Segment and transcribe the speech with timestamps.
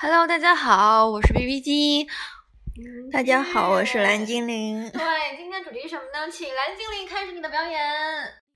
[0.00, 2.06] Hello，大家好，我是 B B 机。
[3.10, 4.88] 大家好，我是蓝精灵。
[4.92, 6.30] 对，今天主题是什么呢？
[6.30, 7.80] 请蓝精灵开始你的表演。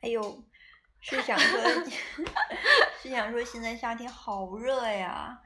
[0.03, 0.45] 哎呦，
[1.01, 1.61] 是想说，
[3.03, 5.37] 是想说，现在夏天好热呀。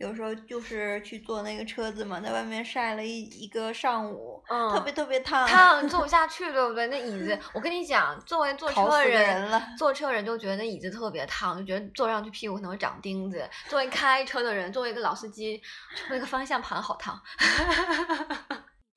[0.00, 6.86] 有时候就是去坐那个车子嘛，在外面晒了一一个上午，嗯，特别特别烫，烫坐不 下去，对不对？
[6.86, 13.46] 那椅子， 我跟你讲，作为坐车人人，坐车人就觉得那椅子特别烫，就觉得坐上去屁股可能会长钉子。
[13.68, 15.60] 作为开车的人，作为一个老司机，
[16.08, 17.20] 那个方向盘好烫。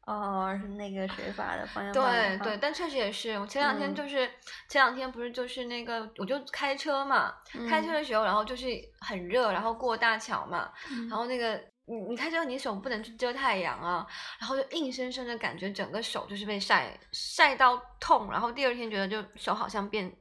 [0.05, 2.38] 哦，是那个谁发的方向盘？
[2.38, 3.39] 对对，但确实也是。
[3.39, 4.29] 我前两天就是
[4.67, 7.34] 前两天不是就是那个，我就开车嘛，
[7.70, 8.67] 开车的时候，然后就是
[8.99, 10.70] 很热，然后过大桥嘛，
[11.09, 14.05] 然后那个你你开车你手不能去遮太阳啊，
[14.39, 20.13] 然后就硬生生的感觉整个手就是被晒晒到痛，然后第二天觉得就手好像变。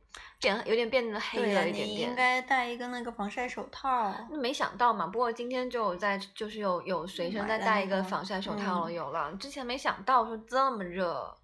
[0.42, 1.88] 变有点变得黑了一点点。
[1.88, 4.12] 你应该戴一个那个防晒手套。
[4.28, 9.32] 那没想到嘛，不过今天就在就是有有随身再带一个防晒手套了，有了。
[9.36, 11.34] 之前没想到说这么热。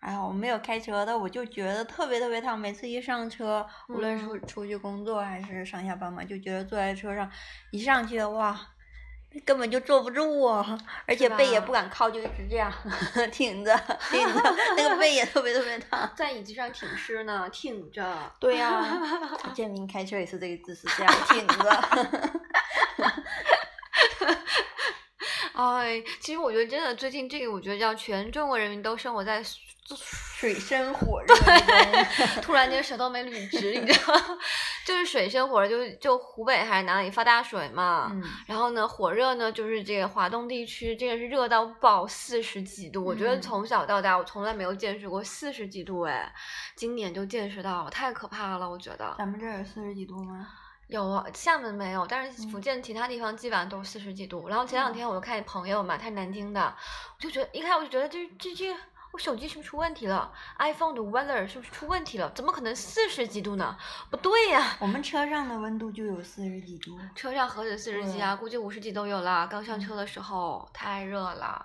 [0.00, 2.58] 哎呀，我没有开车的，我就觉得特别特别烫。
[2.58, 7.30] 每次一上车，无论是出去工作还是上下班嘛，就觉得坐在车上
[7.70, 8.58] 一上去哇。
[9.44, 12.72] 根本就坐不住啊，而且背也不敢靠，就一直这样
[13.30, 13.76] 挺着，
[14.10, 16.08] 挺着，那个背也特别特别疼。
[16.16, 18.16] 在椅子上挺尸呢，挺着。
[18.40, 18.86] 对呀，
[19.54, 21.70] 建明开车也是这个姿势，这样挺着。
[25.54, 29.42] 哎，其实我觉得真的，最近这个，我觉得叫全中国人民都生活在。
[30.36, 31.46] 水深火热中，
[32.42, 34.38] 突然间舌头没捋直，你知道吗？
[34.86, 38.08] 就是水深火热，就就湖北还是哪里发大水嘛。
[38.12, 38.22] 嗯。
[38.46, 43.04] 然后呢，火热呢，就是这个华东地区，这个是热到爆，四十几度。
[43.04, 46.32] 我觉得从小到大，我从来没有见识过四十几度，哎，
[46.76, 49.12] 今年就见识到了，太可怕了，我觉得。
[49.18, 50.46] 咱们这儿有四十几度吗？
[50.86, 54.48] 有啊，厦门没有，但是福建其他地方基本上都是四十几度。
[54.48, 56.62] 然后前两天我就看朋友嘛，他是南京的，
[57.16, 58.72] 我就觉得一看我就觉得这这这。
[59.12, 62.30] 我手机是不是出问题了？iPhone 的 weather 是不是出问题了？
[62.34, 63.76] 怎么可能四十几度呢？
[64.10, 66.98] 不对呀，我们车上的温度就有四十几度。
[67.14, 68.36] 车上何止四十几啊？
[68.36, 69.46] 估计五十几都有了。
[69.46, 71.64] 刚上车的时候太热了。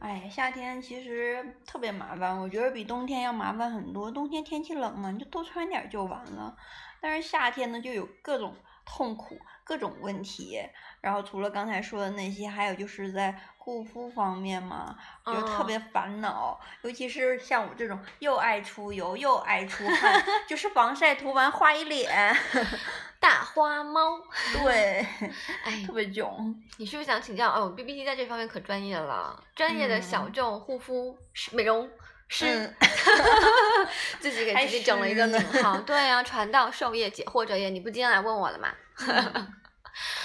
[0.00, 4.10] 哎，夏天其实特别麻烦，我觉得比冬天要麻烦很多。
[4.10, 6.54] 冬天天气冷嘛，你就多穿点就完了。
[7.00, 8.54] 但是夏天呢，就有各种
[8.84, 9.38] 痛苦。
[9.64, 10.60] 各种问题，
[11.00, 16.60] 然后除了刚才说的那些，还有就是在护肤方面嘛，就特别烦恼。
[16.82, 22.36] 尤其是像我这种又爱出油又爱出汗，就是防晒涂完花一脸，
[23.20, 24.20] 大花猫。
[24.52, 25.06] 对，
[25.64, 26.54] 哎，特别囧。
[26.78, 27.48] 你是不是想请教？
[27.48, 31.16] 哦，B B T 在这方面可专业了，专业的小众护肤
[31.52, 31.88] 美容
[32.32, 32.74] 师，
[34.18, 35.78] 自己给自己整了一个 名号。
[35.82, 38.72] 对啊，传道授业解惑者也，你不今天来问我了吗？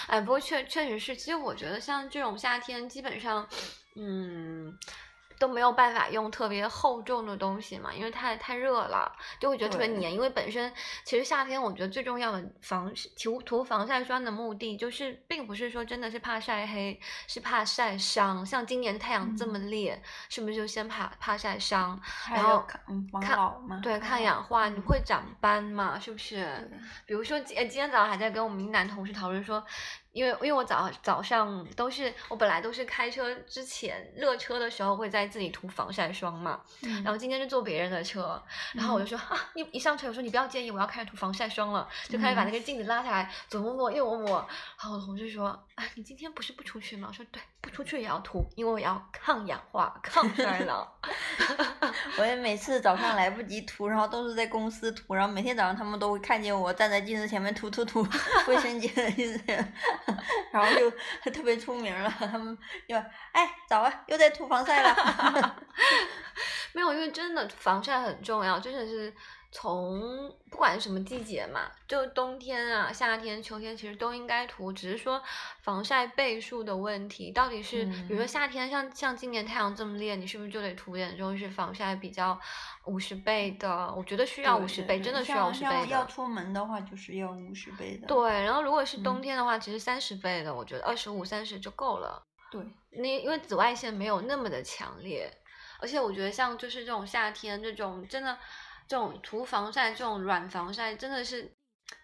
[0.08, 3.46] 哎，不过确确实是，其实我觉得像这种夏天，基本上，
[3.96, 4.78] 嗯。
[5.40, 10.14] 都没有办法用特别厚重的东西嘛，因为太太热了，就会觉得特别黏。
[10.14, 10.72] 因为本身
[11.04, 18.46] 其实夏天，我觉得最重要的防涂涂防晒霜的目的，就是并不是说真的是怕晒黑，是怕晒伤。
[18.46, 22.00] 像今年太阳这么烈，是不是就先怕怕晒伤？
[22.34, 22.66] 然后
[23.22, 26.00] 看对抗氧化，你会长斑嘛？
[26.00, 26.70] 是不是？
[27.06, 29.64] 比如说今今天早上还在跟我们男同事讨论说。
[30.18, 36.60] 因为因为我早早上都是我本来都是开车之前热车的时候会在自己涂防晒霜嘛，
[37.04, 38.42] 然后今天是坐别人的车，
[38.74, 44.48] 然后我就说啊，一一上车我说你不要介意，我要开始涂防晒霜了，就开始把那个镜子拉下来，左摸摸右摸摸，
[44.80, 47.08] 然后我同事说啊，你今天不是不出去吗？
[47.08, 50.92] 我说对，不出去也要涂，因为我要抗氧化、抗衰老。
[52.18, 58.02] 我也每次早上来不及涂，然后都是在公司涂，然后每天早上他们都会看见我站在镜子前面涂涂涂
[58.48, 59.40] 卫生间的镜子。
[60.52, 60.90] 然后就
[61.30, 62.98] 特别出名了，他们又
[63.32, 65.56] 哎早啊，又在涂防晒了。
[66.74, 69.14] 没有，因为真的防晒很重要，真的是。
[69.50, 75.24] 从不管什么季节嘛，就冬天啊、夏天、秋天，其实都应该涂，只是说
[75.62, 77.32] 防晒倍数的问题。
[77.32, 82.40] 到底是，比如说夏天，像像今年太阳这么烈，你是不是就得涂点就是防晒比较
[82.86, 83.94] 五十倍的？
[83.96, 85.88] 我觉得需要五十倍，真的需要五十倍的。
[85.88, 88.06] 要出门的话，就是要五十倍的。
[88.06, 92.22] 对，然后如果是冬天的话，其实三十倍的，我觉得二十五、三十就够了。
[92.52, 92.62] 对，
[92.92, 95.32] 那因为紫外线没有那么的强烈，
[95.80, 98.38] 而且我觉得像就是这种夏天这种真的。
[98.88, 101.52] 这种涂防晒，这种软防晒真的是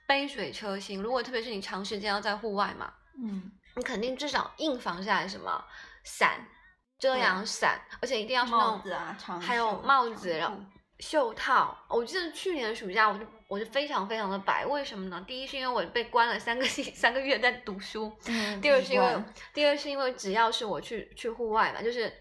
[0.07, 1.01] 杯水车薪。
[1.01, 2.93] 如果特别是你长时间要在户外嘛，
[3.23, 5.63] 嗯，你肯定至少硬防晒什么
[6.03, 6.45] 伞、
[6.99, 10.57] 遮阳伞，而且一定要是那种帽子啊，还有帽子，然后
[10.99, 15.23] 袖套，我记得去年暑假我就我就非常非常的白，为什么呢？
[15.27, 22.11] 第一是因为我被关了三个星三个月在读书，嗯，第二是因为第二是因为只要是我去去户外嘛，就是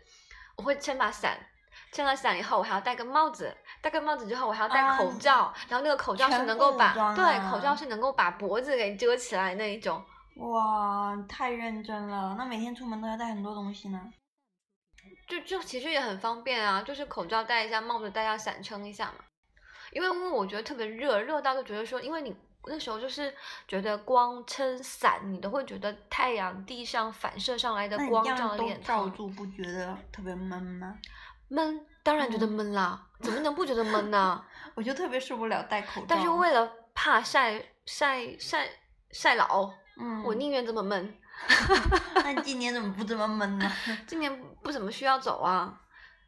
[0.56, 1.38] 我会撑把伞，
[1.93, 10.03] 撑了伞以后我还要戴个帽子，戴个帽子之后我还要戴口罩，然后那个口罩是能够把对口罩是能够把脖子给遮起来那一种。
[10.37, 12.35] 哇，太认真了！
[12.39, 14.00] 那每天出门都要带很多东西呢。
[15.29, 19.25] 就就其实也很方便啊，就是口罩戴一下，帽子戴下，伞撑一下嘛。
[19.93, 22.35] 因为因为我觉得特别热，热到就觉得说，因为你
[22.65, 23.35] 那时候就是
[23.69, 30.99] 觉得光撑伞，你都会觉得太阳地上反射上来的光照脸照住，不觉得特别闷吗？
[31.53, 34.43] 闷，当然觉得闷啦，怎么能不觉得闷呢？
[34.75, 36.07] 我就特别受不了戴口罩。
[36.09, 38.67] 但是为了怕晒晒晒
[39.11, 39.71] 晒老，
[40.01, 41.15] 嗯，我宁愿这么闷。
[42.17, 43.73] 那你 今年怎么不这么闷呢？
[44.07, 45.79] 今年不怎么需要走啊，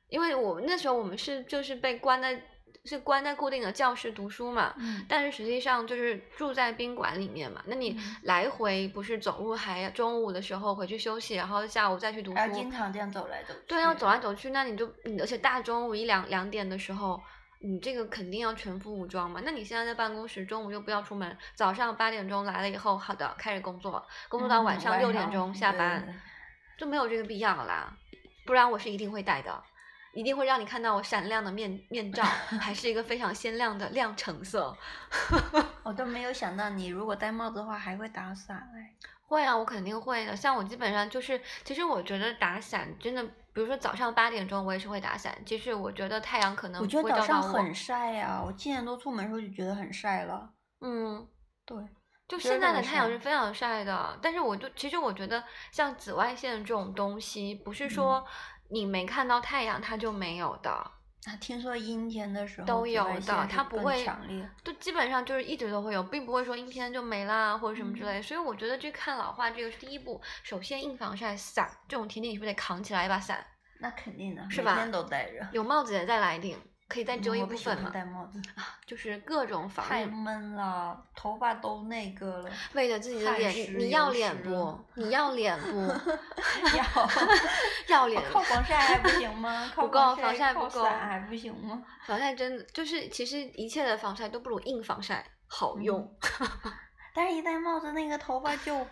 [0.08, 2.42] 因为我那时候我们是就是被关在
[2.84, 4.74] 是关在固定的教室读书嘛，
[5.08, 7.62] 但是实际上就是住在宾馆里面嘛。
[7.66, 13.60] 那你来回不是走路，还中午的时候回去休息，然后下午再去读书，经常这样走来走去。
[13.66, 14.86] 对，要走来走去，那你就
[15.20, 17.20] 而且大中午一两两点的时候。
[17.66, 19.40] 你这个肯定要全副武装嘛？
[19.42, 26.20] 那你现在在办公室，中午就不要出门，早上八点钟来了以后，好的，开始工作，工作到晚上六点钟下班，
[26.76, 27.96] 就没有这个必要了啦。
[28.44, 29.64] 不然我是一定会带的，
[30.14, 32.22] 一定会让你看到我闪亮的面面罩，
[32.60, 34.76] 还是一个非常鲜亮的亮橙色。
[35.82, 38.94] 我都没有想到你如果戴帽子的话还会打伞哎。
[39.26, 40.36] 会啊，我肯定会的。
[40.36, 43.24] 像我基本上就是，其实我觉得打伞真的。
[43.54, 45.32] 比如说早上八点钟，我也是会打伞。
[45.46, 50.50] 其实我觉得太阳可能我觉得早上很晒呀，我七点多出门的时候就觉得很晒了。
[50.80, 51.24] 嗯，
[51.64, 51.76] 对，
[52.26, 54.18] 就现在的太阳是非常晒的。
[54.20, 58.26] 但是我就其实我觉得像紫外线这种东西，不是说
[58.74, 60.70] 你没看到太阳它就没有的。
[60.70, 68.20] 啊，听说阴天的时候都有的，它不会强烈，就基本上就是一直都会有，并不会说阴天就没啦或者什么之类。
[68.20, 73.46] 所以我觉得这看老化这个是第一步，首先硬防晒伞这种天气你是不是得扛起来一把伞？
[73.78, 74.74] 那肯定的，是吧？
[74.74, 75.48] 每天都戴着。
[75.52, 77.90] 有帽子也再来一顶，可以再遮一部分嘛。
[77.90, 79.84] 戴帽子啊，就是各种防。
[79.84, 82.50] 太闷了，头发都那个了。
[82.74, 84.78] 为了自己的脸， 你要脸不？
[84.94, 85.88] 你 要脸不？
[86.76, 86.84] 要
[87.88, 88.22] 要脸。
[88.30, 89.70] 靠防晒还不行吗？
[89.76, 91.82] 不够，防晒不够还不行吗？
[92.06, 96.14] 防晒真的就是，其实一切的防晒都不如硬防晒好用。
[97.14, 98.86] 但是，一戴帽子，那个头发就。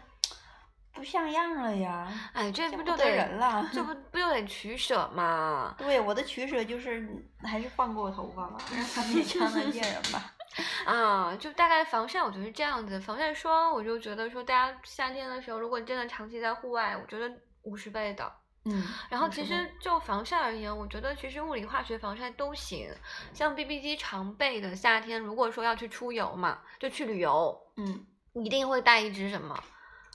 [0.94, 2.06] 不像样了呀！
[2.34, 3.68] 哎，这不就得人了？
[3.72, 5.74] 这不 不就得取舍嘛？
[5.78, 10.34] 对，我的取舍就是还是放过我头发吧，让它别强人见人吧。
[10.84, 13.00] 啊，就大概防晒，我觉得是这样子。
[13.00, 18.30] 防晒霜，我就觉得说，大家夏天的时候，如果真的长期在户外，我觉得五十倍的。
[18.66, 18.86] 嗯。
[19.08, 22.90] 然后其实就防晒而言，我觉得其实物理化学防晒都行。
[23.32, 28.04] 像 B B 机常备的，夏天如果说要去出游嘛，就去旅游，嗯，
[28.34, 29.58] 一定会带一支什么？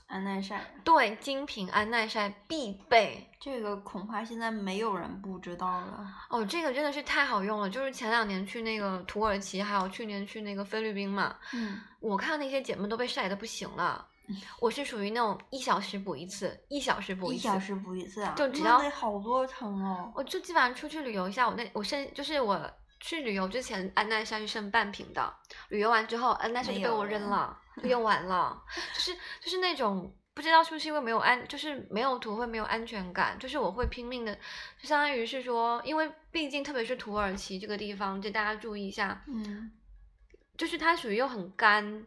[0.08, 3.28] 安耐晒，对，精品安耐晒必备。
[3.38, 6.06] 这个恐怕现在没有人不知道了。
[6.30, 7.68] 哦，这个真的是太好用了。
[7.68, 14.06] 就是前两年去那个土耳其，还有去年去那个菲律宾嘛，嗯，我看那些姐妹都被晒得不行了。
[14.60, 20.10] 我是属于那种一小时补一次，一小时补一次，一小时补一次啊，就只要得好多层哦。
[20.14, 22.58] 我就基本上出去旅游一下，我那我剩就是我
[23.00, 25.34] 去旅游之前安耐晒是剩半瓶的，
[25.68, 27.58] 旅游完之后安耐晒就被我扔了。
[27.86, 28.62] 用完了，
[28.94, 34.34] 就是就是那种不知道是不是因为没有安，就是没有涂会没有安全感，就是我会拼命的，
[34.80, 39.70] 就相当于是说，因为毕竟特别是土耳其这个地方，就大家注意一下，嗯，
[40.56, 42.06] 就是它属于又很干，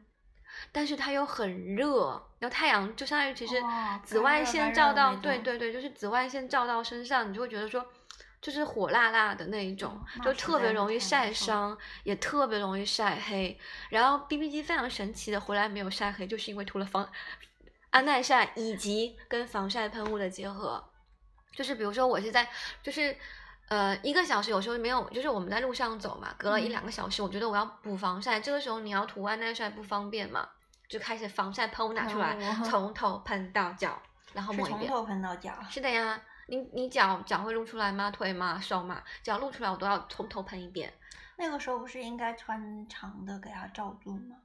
[0.71, 3.55] 但是它又很热，然后太阳就相当于其实
[4.03, 7.85] 紫外线照到，对对对，就是紫外线照到身上，你就会觉得说。
[8.41, 13.55] 就是火辣辣的那一种，就特别容易晒伤，也特别容易晒黑。
[13.89, 17.07] 然后 B B 机非常神奇的回来没有晒黑，就是因为涂了防
[17.91, 20.83] 安耐晒以及跟防晒喷雾的结合。
[21.55, 22.49] 就是比如说我是在
[22.81, 23.15] 就是
[23.69, 30.49] 呃一个小时有时候没有，就是我们在路上走嘛，隔了一两个小时，我觉得我要补防晒，这个时候你要涂安耐晒不方便嘛，
[30.89, 34.01] 就开始防晒喷雾拿出来， 从头喷到脚，
[34.33, 34.87] 然后抹一遍。
[34.87, 35.53] 从头喷到脚。
[35.69, 36.19] 是的呀。
[36.51, 38.11] 你你脚脚会露出来吗？
[38.11, 38.59] 腿吗？
[38.59, 39.01] 手吗？
[39.23, 40.93] 脚露出来我都要从头喷一遍。
[41.37, 44.35] 那个时候不是应该穿长的给它罩住吗？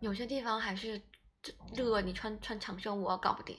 [0.00, 1.00] 有些地方还是
[1.76, 3.56] 热，你穿穿长袖我搞不定。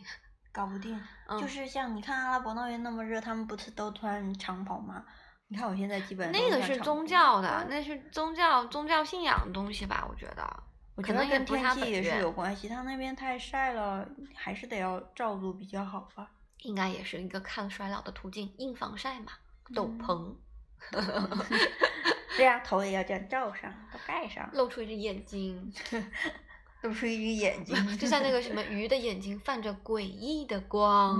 [0.51, 1.01] 搞不定，
[1.39, 5.05] 就是像你看阿拉伯那边那么热，他们不是都穿长袍吗？
[5.47, 10.05] 你看我现在基本那个是宗教的，那是宗教宗教信仰的东西吧？
[10.09, 10.63] 我觉得，
[11.01, 12.67] 可能跟天气也是有关系。
[12.67, 14.05] 他那边太晒了，
[14.35, 16.29] 还是得要罩住比较好吧。
[16.61, 19.33] 应该也是一个抗衰老的途径，硬防晒嘛，
[19.75, 20.35] 斗篷。
[22.37, 25.73] 对呀，头也要这样罩上，都盖上，露出一只眼睛，
[26.81, 31.19] 露出一只眼睛， 就像那个什么鱼的眼睛泛着诡异的光。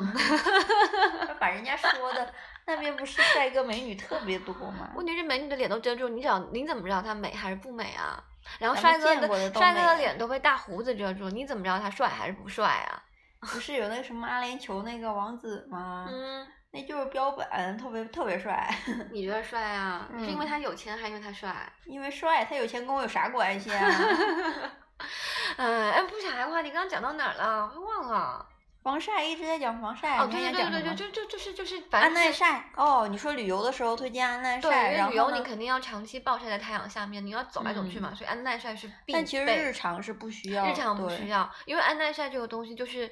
[1.40, 2.34] 把人家说的
[2.66, 4.92] 那边不是帅哥美女特别多吗？
[4.96, 8.24] 问题是美女的脸都遮住，你找你怎么知道她美还是不美啊？
[8.60, 13.04] 然后帅哥的帅哥的脸都被大胡子遮住，你怎么知道他帅还是不帅啊？
[13.52, 16.08] 不是有那个什么阿联酋那个王子吗？
[16.10, 18.68] 嗯，那就是标本，特别特别帅。
[19.12, 20.08] 你觉得帅啊？
[20.18, 21.54] 是因为他有钱还是因为他帅？
[21.86, 23.90] 因为帅，他有钱跟我有啥关系啊？
[25.58, 27.72] 嗯，哎，不讲话你，刚刚讲到哪儿了？
[27.76, 28.46] 我忘了。
[28.84, 32.70] 防晒一直在讲防晒，哦对对对对对，就就就是就是安耐晒。
[32.76, 39.14] 哦，你说旅游的时候推荐安耐晒，因为旅游你肯定要长期暴晒在太阳下面，你要走来走去嘛，所以安耐晒是必备。
[39.14, 43.12] 但其实日常是不需要，日常不需要，因为安耐晒这个东西就是。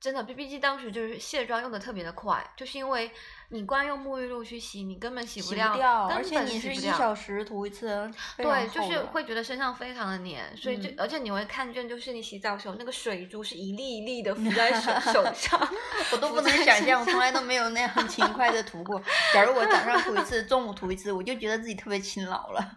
[0.00, 3.10] 真的，B B 机当时就是卸妆用的特别的快，就是因为
[3.50, 15.58] 你光用沐浴露去洗，你根本洗不掉，而且你是一小时涂一次，对，就是会觉得身上非常的黏，所以就而且你会看见，就是你洗澡的时候那个水珠是一粒一粒的浮在手手上，
[16.12, 19.00] 我都不能想象，我从来都没有那样勤快的涂过。
[19.32, 22.72] 假如我早上涂一次，中午涂一次，我就觉得自己特别勤劳了。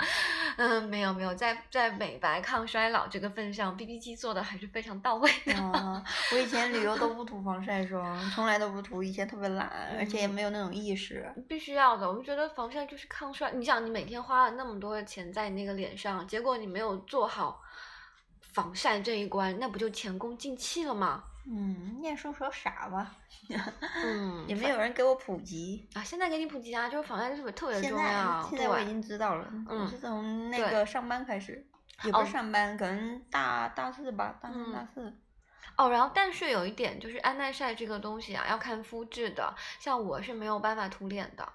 [0.58, 6.04] 嗯，没有没有，在在美白抗衰老这个份上，B B 机做的还是非常到位的。
[6.32, 11.32] 我以前旅游都不涂防晒霜，从来都不涂，以前特别懒，而且也没有那种意识。
[11.48, 13.52] 必须要的，我就觉得防晒就是抗衰。
[13.52, 17.62] 你想，你每天花了那么多的钱在你那个脸上，结果你没有做好
[18.42, 21.24] 防晒这一关，那不就前功尽弃了吗？
[21.46, 23.16] 嗯，念书时候傻吧？
[24.04, 26.04] 嗯， 也没有人给我普及啊。
[26.04, 28.48] 现在给你普及啊，就是防晒是不是特别重要？
[28.50, 29.48] 现在我已经知道了。
[29.68, 31.66] 嗯，是从那个上班开始，
[32.04, 35.12] 也不是上班，可能大大四吧，大三大四。
[35.78, 39.56] 哦，然后但是有一点就是安耐晒这个东西啊，要看肤质的。
[39.80, 41.48] 像我是没有办法涂脸的，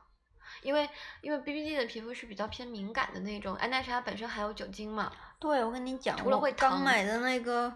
[0.62, 0.88] 因为
[1.20, 5.12] 因为 B B D 的皮肤是比较偏敏感的那种，安耐晒它本身含有酒精嘛。
[5.38, 7.72] 对，我跟你讲，涂了会刚买的那个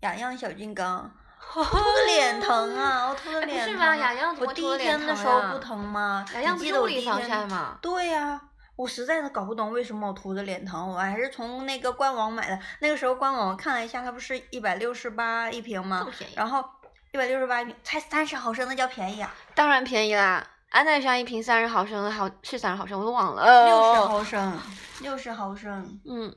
[0.00, 1.12] 雅漾小金刚。
[1.54, 3.08] 我涂的脸疼啊！
[3.08, 3.72] 我涂的脸疼。
[3.72, 3.94] 是吗？
[3.96, 6.24] 雅漾我第一天的时候不疼吗？
[6.34, 7.76] 雅漾不是物理防晒吗？
[7.82, 8.40] 对呀，
[8.74, 10.90] 我实在是搞不懂为什么我涂的脸疼。
[10.90, 16.06] 我还是从那个官网买的，那个时候官网看了一下，它不是一百六十八一瓶吗？
[16.34, 16.64] 然后
[17.12, 19.34] 一百六十八一瓶，才三十毫升，那叫便宜啊！
[19.54, 23.66] 当然便宜啦，安耐晒一瓶三十毫升，好是三十毫升，我都忘了。
[23.66, 24.58] 六十毫升，
[25.00, 26.00] 六十毫升。
[26.06, 26.34] 嗯，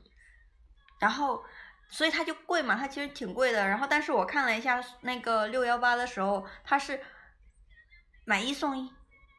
[1.00, 1.42] 然后。
[1.88, 3.66] 所以它就贵嘛，它其实挺贵的。
[3.66, 7.00] 然后，但是我看了一下那个六幺八的时候，它是
[8.24, 8.92] 买一送一，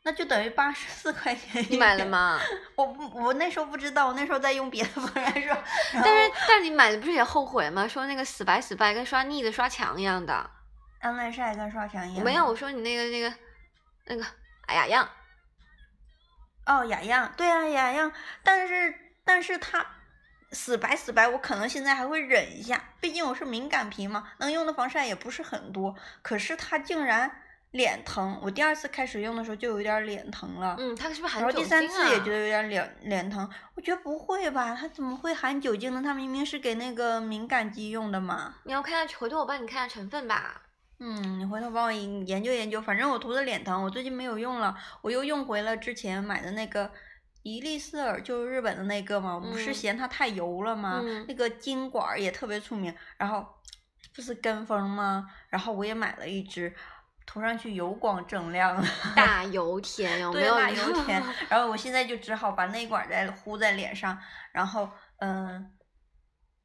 [0.03, 1.65] 那就等于八十四块钱。
[1.69, 2.39] 你买了吗？
[2.75, 5.57] 我不，我那时候不知道，我那时候在用别的防晒霜。
[5.93, 7.87] 但是，但是你买的不是也后悔吗？
[7.87, 10.49] 说那个死白死白，跟刷腻子刷墙一样的。
[10.99, 12.23] 安耐晒跟刷墙一样。
[12.23, 13.33] 没有，我说你那个那个
[14.05, 14.25] 那个
[14.73, 15.07] 雅漾。
[16.65, 18.11] 哦，雅漾，对啊，雅漾，
[18.43, 19.85] 但是但是它。
[20.51, 25.93] 死白死白，我可能现在还会忍一下，毕竟我是敏感皮嘛，能用的防晒也不是很多。
[26.21, 27.29] 可是它竟然
[27.71, 30.77] 脸疼，我第二次开始用的时候就有点脸疼了。
[30.79, 31.69] 嗯，它是不是含酒精啊？
[31.69, 34.73] 然后第三次也觉得有点脸脸疼，我觉得不会吧？
[34.73, 36.01] 它怎么会含酒精呢？
[36.01, 38.55] 它明明是给那个敏感肌用的嘛。
[38.63, 40.61] 你要看下，回头我帮你看下成分吧。
[40.99, 46.89] 嗯，你回头帮我研究研究，反正我涂的脸疼，我最近没有用了，我又用回了之前买的那个。
[47.47, 51.01] 伊丽丝尔就是日本的那个嘛，我不是嫌它太油了吗？
[51.29, 53.45] 那个金管也特别出名，然后
[54.13, 55.25] 不是跟风吗？
[55.49, 56.75] 然后我也买了一支，
[57.25, 58.83] 涂上去油光锃亮。
[59.15, 60.55] 大油田有没有？
[60.55, 61.23] 大油田。
[61.47, 64.17] 然后我现在就只好把那管再糊在脸上，
[64.51, 64.89] 然后
[65.19, 65.71] 嗯。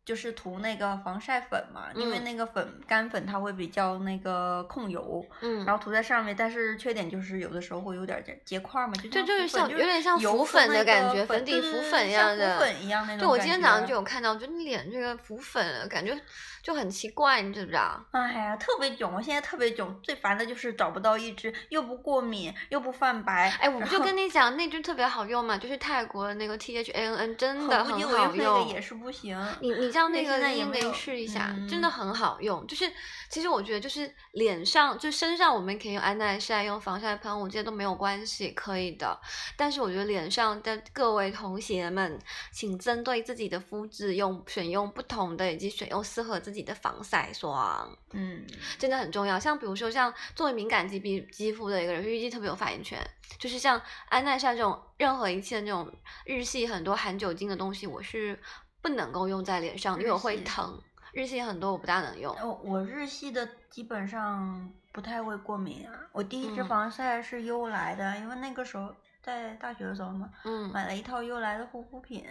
[0.05, 13.21] 就是涂那个防晒粉嘛，因为那个粉干粉它会比较那个控油，嗯，然后涂在上面，但是缺点就是有的时候会有点结块嘛，就就就是像有点像浮粉的感觉，粉底浮粉一样的，浮粉一样那种。
[13.21, 16.19] 就我今天早上就有看到，就你脸这个浮粉感觉。
[16.63, 18.01] 就很奇怪，你知不知道？
[18.13, 19.13] 哎呀，特别囧！
[19.13, 23.51] 我现在特别囧，最烦的就是找不到一支又不过敏又不泛白。
[23.61, 28.69] 哎，我不就跟你讲，那支特别好用嘛，就是泰国的那个 T H A N N，真的很好用。
[28.69, 29.37] 也是不行。
[29.59, 32.67] 你你叫那个英美试一下，真的很好用。
[32.67, 32.91] 就是
[33.29, 39.21] 其实我觉得，就是脸上就身上我们可以用安耐晒，用防晒喷雾，这些都没有关系，可以的。
[39.57, 42.19] 但是我觉得脸上的各位同学们，
[42.53, 46.53] 请针对自己的肤质用选用不同的，以及选用适合自。
[46.53, 48.47] 己的防晒霜，嗯，
[48.79, 49.41] 真的很重要。
[49.41, 52.99] 像比如说，像作为敏感肌皮肌肤的一个人预计特别有发言权。
[53.39, 53.81] 就是像
[54.11, 55.91] 安耐晒这种任何一切那种
[56.27, 58.39] 日系很多含酒精的东西，我是
[58.83, 60.79] 不能够用在脸上，因为我会疼。
[61.13, 62.35] 日系很多我不大能用。
[62.65, 65.95] 我日系的基本上不太会过敏啊。
[66.11, 72.25] 我第一支防晒是优来的，因为那个时候在大学的时候嘛，嗯，买了一套优莱的护肤品，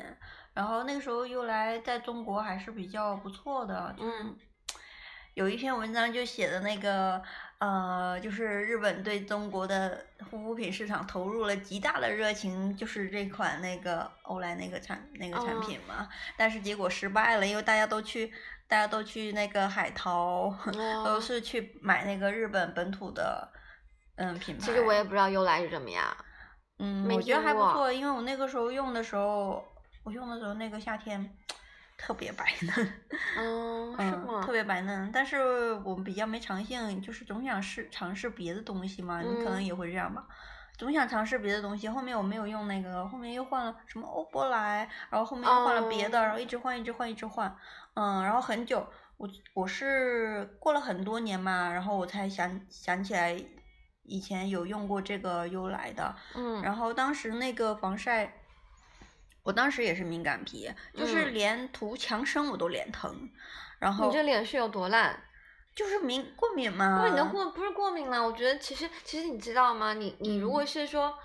[0.53, 4.35] 然后那个时候优莱在中国还是比较不错的，嗯，
[5.33, 7.21] 有一篇文章就写的那个。
[7.61, 18.33] 呃，就是日本对中国的护肤品市场投入了极大的热情，就是这款那个欧莱那个产那个产品嘛，但是结果失败了，因为大家都去，
[18.67, 20.51] 大家都去那个海淘，
[21.05, 23.47] 都是去买那个日本本土的，
[24.15, 24.65] 嗯品牌。
[24.65, 26.17] 其实我也不知道优莱是什么呀，
[26.79, 29.63] 嗯，我觉得还不错，因为我那个时候用的时候，
[30.03, 31.37] 我用的时候那个夏天。
[32.03, 32.93] 特别白嫩，
[33.37, 34.41] 嗯，是吗？
[34.43, 39.21] 特别白嫩，但是我们比较没长性，就是总想试尝试别的东西嘛。
[39.21, 40.25] 你可能也会这样吧，
[40.75, 41.87] 总想尝试别的东西。
[41.87, 47.55] 后面我没有用那个，后面又换了什么欧珀莱，然后后面又换了别的，然后一直换，一直换，一直换。
[47.93, 48.83] 嗯，然后很久，
[49.17, 53.39] 我我是过了很多年嘛，然后我才想想起来
[54.01, 56.15] 以前有用过这个优莱的。
[56.33, 58.33] 嗯，然后当时那个防晒。
[59.43, 63.29] 我当时也是敏感皮，就是连涂强生我都脸疼，
[63.79, 65.21] 然后你这脸是有多烂？
[65.75, 67.01] 就是敏过敏吗？
[67.01, 68.25] 不，你的过不是过敏了。
[68.25, 69.93] 我觉得其实其实你知道吗？
[69.93, 71.17] 你你如果是说。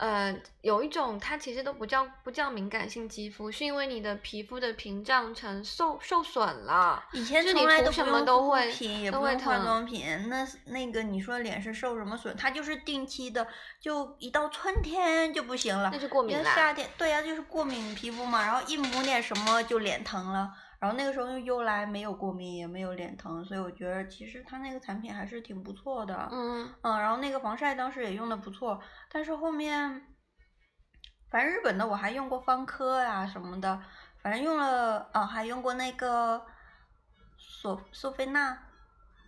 [0.00, 7.04] 呃，有一种它其实都不叫不叫敏感性肌肤，是因为你的皮肤的屏障层受受损了。
[7.12, 10.26] 以前从来都什么都会品，也不用化妆品。
[10.30, 12.34] 那那个你说脸是受什么损？
[12.34, 13.46] 它就是定期的，
[13.78, 15.90] 就一到春天就不行了。
[15.92, 16.44] 那是过敏了。
[16.44, 20.50] 夏天对呀，就是过敏皮肤嘛，然后一抹点什么就脸疼了。
[20.80, 26.26] 然后那个时候用优莱没有过敏，也没有脸疼，所以我觉得其实它那个产品还是挺不错的。
[26.32, 30.06] 嗯嗯，然后那个防晒当时也用的不错，但是后面，
[31.30, 33.78] 反正日本的我还用过方科呀什么的，
[34.22, 36.46] 反正用了啊，还用过那个
[37.36, 38.58] 索索菲娜，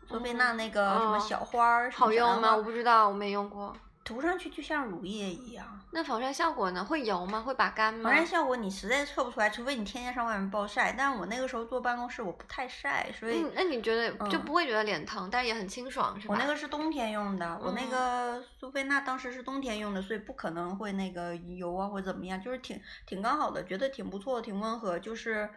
[0.08, 2.56] 索菲娜那个什么小花儿，好用吗？
[2.56, 3.76] 我不知道，我没用过。
[4.04, 6.84] 涂上去就像乳液一样，那防晒效果呢？
[6.84, 7.40] 会油吗？
[7.40, 8.10] 会把干吗？
[8.10, 10.92] 防晒效果你实在测不出来，除非你天天上外面暴晒。
[10.92, 16.34] 但是我那个时候坐办公室，我不太晒，所以那你觉得就不会觉得脸疼，但是也很清爽，是吧？
[16.34, 25.48] 我那个是冬天用的，我那个苏菲娜当时是冬天用的，所以不可能会那个油啊或者怎么样，就是挺挺刚好的，觉得挺不错，挺温和，就是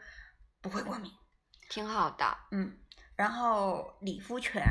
[0.61, 1.11] 不会过敏，
[1.69, 2.25] 挺好的。
[2.51, 2.77] 嗯，
[3.15, 4.63] 然后理肤泉。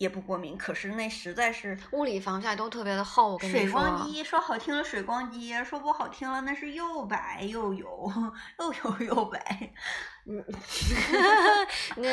[0.00, 3.38] 也不过敏，可是那实在是物理防晒都特别的厚。
[3.38, 8.10] 水光肌说好听了水光肌，说不好听了那是又白又油，
[8.58, 9.70] 又油又白。
[10.24, 10.42] 嗯，
[11.96, 12.08] 那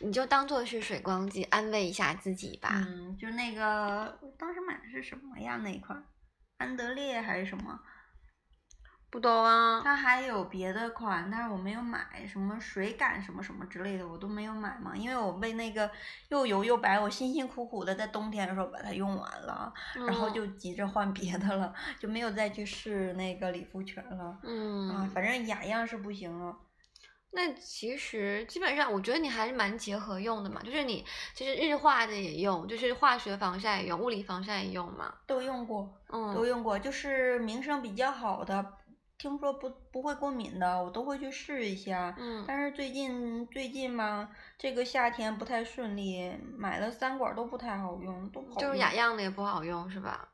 [0.00, 2.70] 你就当做是水光肌，安慰一下自己吧。
[2.74, 5.56] 嗯，就那个当时买的是什么呀？
[5.62, 6.02] 那一款
[6.58, 7.78] 安德烈还是什么？
[9.10, 15.90] 不懂啊，它还有别的款，但是我没有买，什么水感什么什么之类的，我都没有买嘛，因为我被那个
[16.28, 19.72] 又油又白，我辛辛苦苦的在冬天的时候把它用完了，
[20.06, 24.38] 然后就急着换别的了，就没有再去试那个理肤泉了。
[24.44, 26.56] 嗯，啊，反正雅漾是不行了。
[27.32, 35.14] 那其实基本上，我觉得你还是蛮结合用的嘛，就是你其实日化的也用，就是化学防晒也用，物理防晒也用嘛。
[35.26, 38.64] 都用过，嗯，都用过，就是名声比较好的。
[39.20, 42.14] 听说不不会过敏的，我都会去试一下。
[42.18, 50.26] 嗯，但是最近最近嘛，这个夏天不太顺利，买了三管都不太好用，都不好就是雅漾的也不好用是吧？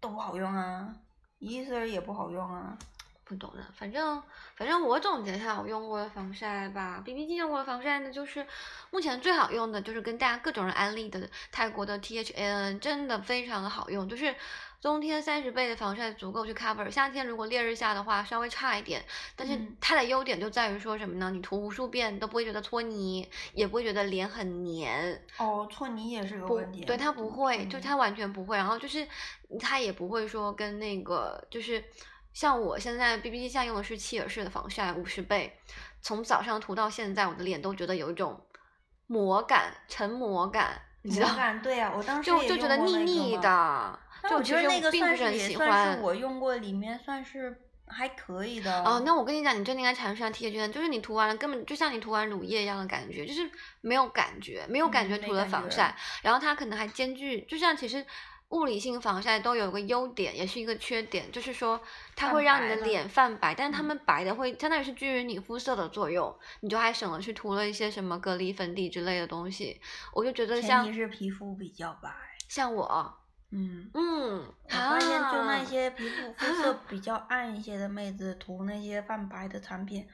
[0.00, 0.92] 都不好用啊，
[1.38, 2.76] 伊丝也不好用啊。
[3.24, 4.20] 不懂的，反正
[4.56, 8.44] 反正我总结一下我用过的防晒吧，B B G 用过的防晒呢，就是
[8.90, 14.34] 目前最好用的就是跟大家各种人安利的泰国的 T H N，真的非常的好用，就是。
[14.82, 19.00] 冬天三十倍的防晒足够去 cover，夏天如果烈日下的话稍微差一点，
[19.36, 21.30] 但是它的优点就在于说什么呢？
[21.30, 25.24] 你涂无数遍都不会觉得搓泥，也不会觉得脸很黏。
[25.38, 26.84] 哦，搓泥也是个问题。
[26.84, 28.56] 对，它不会，就它完全不会。
[28.56, 29.06] 然后就是
[29.60, 31.84] 它也不会说跟那个就是
[32.32, 35.56] 像我现在 B B 机下用的是契尔氏的防晒五十倍，
[36.00, 38.44] 从早上涂到现在，我的脸都觉得有一种
[39.06, 41.36] 膜感、成膜感，你知道？
[41.36, 44.00] 感对呀，我当时就就觉得腻腻的。
[44.28, 48.82] 就我觉得那个算是也算是我用过里面算是还可以的。
[48.84, 55.94] 哦，那我跟你讲，你真的应该尝试下 T 恤就是你涂完了根本就像你涂完乳液一样的感觉，就是没有感觉，没有感觉涂了防晒。
[56.22, 58.06] 然后它可能还兼具，就像其实
[58.50, 61.80] 物理性防晒都有一个优点，也是一个缺点，就是说
[62.14, 69.80] 它会让你的脸泛白，但是它们白的会相当于是均匀你肤色的作用，你就还省了去涂了一些什么隔离粉底之类的东西。
[70.14, 72.10] 我就觉得像前提是皮肤比较白，
[72.48, 73.18] 像我。
[73.54, 80.08] 嗯嗯，我发现就那些皮肤肤色比较暗一些的妹子涂那些泛白的产品，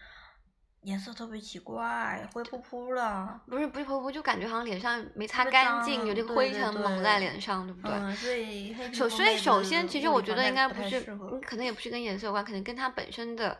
[0.82, 3.40] 颜色特别奇怪，灰扑扑的。
[3.46, 7.92] 不是不是扑扑，就感觉好像脸上没擦干净，有这个灰尘蒙在脸上，对不对？
[7.92, 11.00] 嗯，所以首所以首先，其实我觉得应该不是，
[11.46, 13.56] 可能也不是跟颜色有关，可能跟它本身的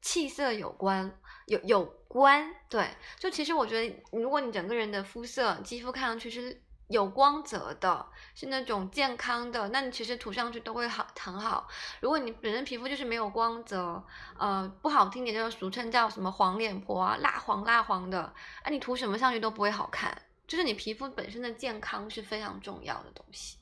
[0.00, 1.12] 气色有关，
[1.46, 2.48] 有有关。
[2.70, 6.62] 对，就其实我觉得，如果你整个人的肤色、肌肤看上去是。
[6.88, 11.66] 有光泽的，是那种健康的，那你其实涂上去都会好很好。
[12.00, 14.02] 如果你本身皮肤就是没有光泽，
[14.38, 18.20] 呃，不好听点就是俗称叫什么黄脸婆啊，蜡黄蜡黄的，
[18.62, 20.22] 啊，你涂什么上去都不会好看。
[20.46, 23.58] 就是你皮肤本身的健康是非常重要的东西。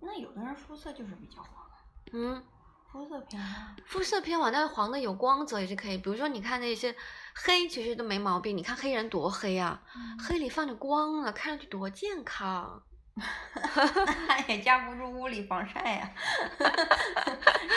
[0.00, 1.66] 那有的人肤色就是比较黄，
[2.12, 2.42] 嗯。
[2.92, 5.98] 肤色偏黄，肤色偏黄，但是黄的有光泽也是可以。
[5.98, 6.94] 比如说，你看那些
[7.34, 8.56] 黑，其实都没毛病。
[8.56, 9.80] 你看黑人多黑啊，
[10.18, 12.82] 黑里放着光了，看上去多健康。
[14.26, 16.10] 那也架不住屋里防晒呀，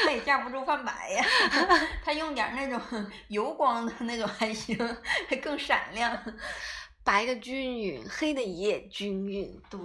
[0.06, 1.26] 那也架不住泛白呀。
[2.04, 4.78] 他用点那种油光的那种还行，
[5.30, 6.18] 还更闪亮。
[7.04, 9.62] 白的均匀，黑的也均匀。
[9.70, 9.80] 对，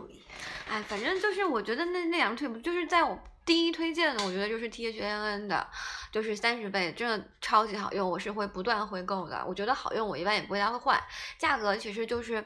[0.70, 3.18] 哎，反正就是我觉得那那两腿不就是在我。
[3.48, 5.66] 第一推荐的，我觉得就是 T H N N 的，
[6.12, 9.42] 就是三十倍，真的超级好用，我是会不断回购的。
[9.46, 11.02] 我觉得好用，我一般也不会太会换。
[11.38, 12.44] 价格其实就是，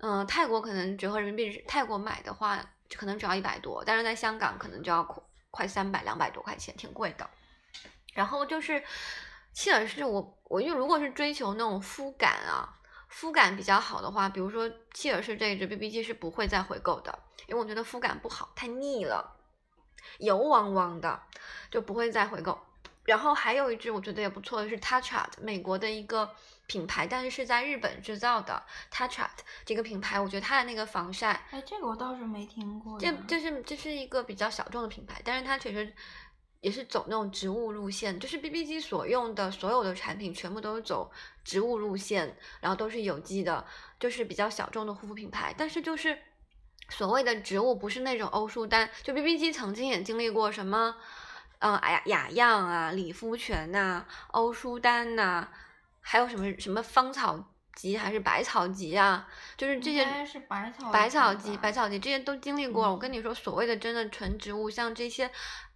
[0.00, 2.60] 嗯，泰国可能折合人民币，泰国买的话
[2.96, 7.30] 可能只要一百多，但是在香港可能就要快快三百两百多块钱，挺贵的。
[8.12, 8.82] 然后就是
[9.52, 12.68] 切尔氏，我我因为如果是追求那种肤感啊，
[13.06, 19.38] 肤感比较好的话，比如说切尔氏这一支 B B G 是不会再回购的，因为我觉得肤感不好，太腻了。
[20.18, 21.20] 油汪汪的，
[21.70, 22.58] 就不会再回购。
[23.04, 26.30] 然后还有一支我觉得也不错的是 Touchart，美国的一个
[26.68, 29.30] 品牌，但是是在日本制造的 Touchart
[29.64, 32.96] 这个品牌，我觉得它的那个防晒，哎，这个我倒是没听过。
[33.00, 35.92] 这这是这是一个比较小众的品牌，但是它确实
[36.60, 41.10] 也是走那种植物路线，就是 B B 机所用的所有的产品全部都是走
[41.42, 43.66] 植物路线，然后都是有机的，
[43.98, 46.16] 就是比较小众的护肤品牌，但是就是。
[46.94, 50.94] 所谓的植物不是那种欧舒丹，就 B B 机曾经也经历过什么，
[51.58, 55.48] 嗯，哎呀，雅漾啊，理肤泉呐，欧舒丹呐，
[56.00, 57.42] 还有什么什么芳草
[57.74, 59.26] 集还是百草集啊，
[59.56, 62.90] 就是这些是百草百草集百草集这些都经历过。
[62.90, 65.30] 我跟你说，所谓的真的纯植物，像这些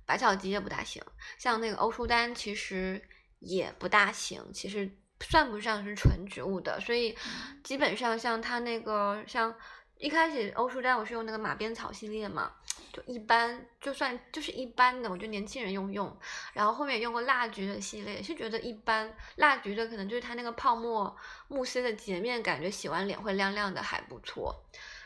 [0.04, 1.02] 百草集也不大行，
[1.38, 3.02] 像那个欧舒丹其实
[3.38, 6.78] 也不大行，其实算不上是纯植物的。
[6.78, 7.16] 所以
[7.64, 9.54] 基本上像它那个像。
[9.98, 12.52] 一开始欧舒丹我是用那个马鞭草系列嘛，
[12.92, 16.14] 就一般，就算就是一般的，我觉得年轻人用用。
[16.52, 19.10] 然后后面用过蜡菊的系列，是觉得一般。
[19.36, 21.16] 蜡菊的可能就是它那个泡沫
[21.48, 24.54] 慕斯的洁面，感觉洗完脸会亮亮的，还不错。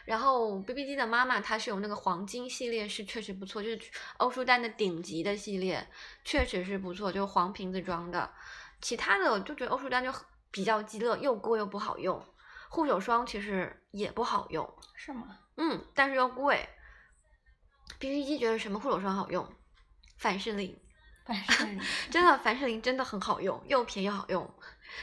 [0.06, 3.80] 然后 B B D 的妈妈她是有那个黄金系列，是确实不错，就是
[4.16, 5.86] 欧舒丹的顶级的系列，
[6.24, 8.28] 确实是不错，就是黄瓶子装的。
[8.80, 10.12] 其他的我就觉得欧舒丹就
[10.50, 12.20] 比较鸡肋，又贵又不好用。
[12.70, 15.36] 护手霜其实也不好用，是吗？
[15.56, 16.68] 嗯，但是又贵。
[17.98, 19.46] B B 机觉得什么护手霜好用？
[20.16, 20.78] 凡士林，
[21.26, 21.80] 凡士林，
[22.10, 24.48] 真的凡士林真的很好用，又便宜又好用，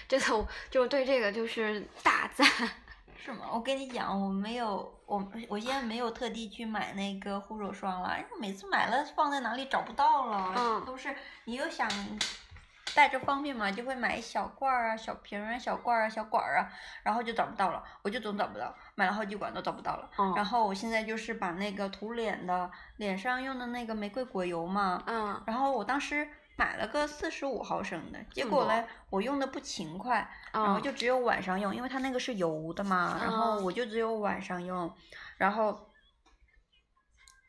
[0.08, 2.48] 真的就对这个就是大赞。
[3.20, 3.50] 是吗？
[3.52, 11.90] 我跟你讲，我没有，我我现在没有特地去买那个护手霜了，因为每次买了放在哪里找不到了，嗯，都是你又想。
[12.98, 16.68] 带着方便嘛，就会买小罐儿啊、小瓶儿啊、小罐儿啊、小管儿啊，
[17.04, 20.10] 然后就找不到了，我就总找不到，买了好几管都找不到了。
[20.36, 34.92] 然后我现在就是把那个涂脸的，脸上用的那个玫瑰果油嘛，嗯，然后我当时买了个四十五毫升的，结果嘞我用的不勤快，然后就只有晚上用，因为它那个是油的嘛，然后我就只有晚上用，
[35.38, 35.86] 然后。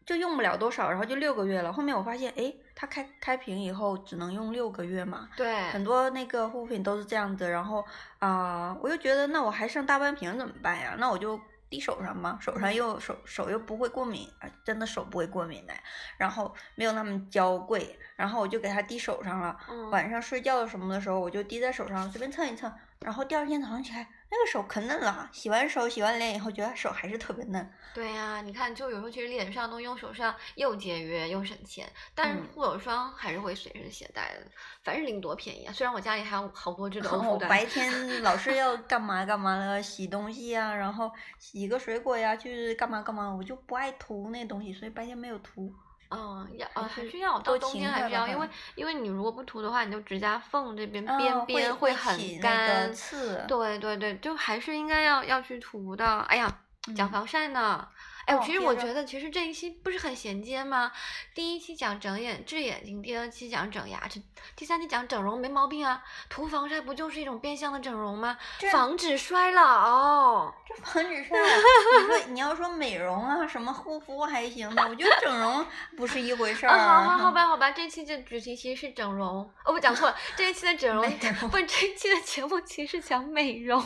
[0.06, 1.70] 就用不了多少，然后就六个月了。
[1.70, 5.28] 后面我发现，哎，它开开瓶以后只能用六个月嘛。
[5.36, 5.62] 对。
[5.72, 7.84] 很多那个护肤品都是这样子，然后
[8.20, 10.94] 啊，我又觉得那我还剩大半瓶怎么办呀？
[10.96, 14.30] 那我就滴手上嘛，手上又手手又不会过敏，
[14.62, 15.74] 真的手不会过敏的，
[16.16, 19.58] 然后没有那么娇贵，然后我就给它滴手上了。
[19.68, 19.90] 嗯。
[19.90, 24.06] 晚上睡觉什么的时候，我就滴在手上，随便蹭一蹭，然后第二天早上起来。
[24.30, 27.72] 那个手可嫩了，洗完手、洗完脸以后，觉得手还是特别嫩。
[27.94, 34.46] 对呀，你看，就有时候其实脸上都用手上又节约又省钱，但是护手霜还是会随身携带的。
[34.82, 35.72] 凡士林多便宜啊！
[35.72, 37.24] 虽然我家里还有好多这种。
[37.26, 45.72] 我白天老是 要干嘛干嘛的，洗东西呀，然后洗个水果呀，去干嘛干嘛，我就不爱涂那东西，所以白天没有涂。
[46.10, 53.44] 嗯，要呃还是要到冬天还是要，因为因为你如果不涂的话，你就指甲缝这边边边会很干，刺。
[53.46, 56.20] 对对对，就还是应该要要去涂的。
[56.22, 56.50] 哎呀，
[56.96, 57.86] 讲防晒呢，
[58.28, 60.92] 哎，其实我觉得，其实这一期不是很衔接吗？
[61.34, 64.22] 第一期讲整眼治眼睛，第二期讲整牙齿，
[64.54, 66.04] 第三期讲整容，没毛病啊。
[66.28, 68.36] 涂防晒不就是一种变相的整容吗？
[68.70, 70.52] 防止衰老。
[70.68, 75.64] 这防止衰老，你说你要说美容啊，什么护肤还行吧，我觉得整容
[75.96, 76.78] 不是一回事儿。
[76.78, 79.38] 好好好吧，好吧，这期的主题其实是整容。
[79.64, 81.10] 哦，我讲错了，这一期的整容
[81.48, 83.82] 不这一期的节目，其实讲美容。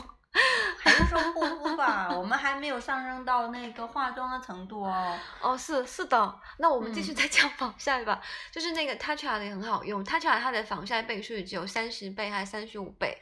[0.79, 5.19] 还是说护肤吧，我们还没有上升到那个化妆的程度哦。
[5.41, 8.21] 哦，是是的，那我们继续再讲防晒吧。
[8.51, 13.17] 就是那个 Tatcha 的也很好用，Tatcha 它的防晒倍数只有三十倍还是三十五倍，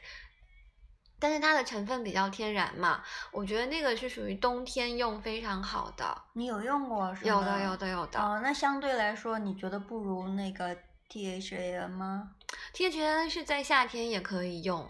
[1.19, 6.21] 但是它的成分比较天然嘛，我觉得那个是属于冬天用非常好的。
[6.33, 7.27] 你有用过是吗？
[7.27, 8.19] 有的有的有的。
[8.19, 10.75] 哦，那相对来说，你觉得不如那个
[11.09, 12.31] THA 吗
[12.73, 14.89] ？THA 是在夏天也可以用。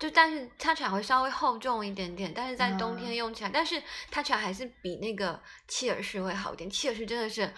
[0.00, 6.68] 就但是它起来会稍微厚重一点点，但是在冬天用起来，但是它起来还是比那个契尔氏会好一点。
[6.70, 7.52] 契尔氏真的是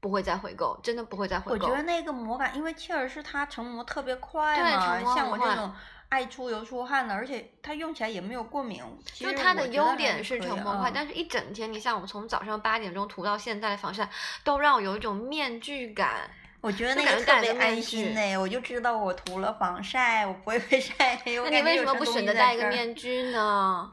[0.00, 1.66] 不会再回购，真的不会再回购。
[1.66, 5.70] 我觉得那个膜感，因为契尔氏它成膜特别快嘛，像我这种
[6.08, 8.82] 爱出油出汗的，而且它用起来也没有过敏。
[9.12, 14.08] 就它的优点是成膜快，但是一整天，你像我从早上八点钟涂到现在的防晒，
[14.42, 16.30] 都让我有一种面具感。
[16.62, 21.36] 我觉得那个特别安心呢，我就知道我涂了防晒，我不会被晒黑。
[21.38, 23.90] 那你为什么不选择戴一个面具呢？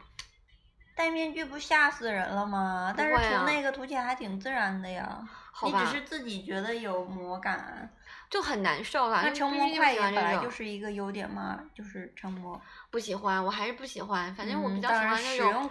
[0.95, 2.93] 戴面具不吓死人了吗？
[2.95, 5.19] 但是涂那个涂起来还挺自然的呀。
[5.63, 7.89] 你只是自己觉得有魔感。
[8.29, 9.21] 就很难受了。
[9.23, 12.61] 那成膜快也本来就是一个优点嘛，就是成膜。
[12.91, 14.33] 不喜欢，我还是不喜欢。
[14.35, 15.63] 反正我比较喜欢那种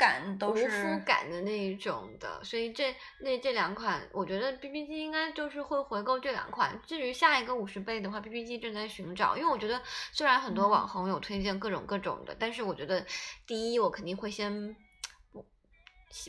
[0.50, 6.80] 无肤感的那一种的，所以这那这两款，我觉得 B B G 应该就是会回购这两款。
[6.86, 9.80] 至于下一个五十倍的话，B B G 正在寻找，因为我觉得
[10.12, 13.06] 虽然很多网红有推荐各种各种的，但是我觉得
[13.46, 14.74] 第一我肯定会先。